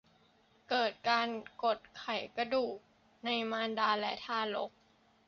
[0.69, 1.27] เกิดการ
[1.63, 2.05] กดไข
[2.37, 2.77] กระดูก
[3.25, 4.71] ในมารดาและทารก